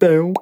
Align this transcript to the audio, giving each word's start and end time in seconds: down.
down. 0.00 0.34